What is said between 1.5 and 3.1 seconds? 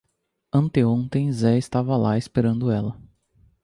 estava lá, esperando ela.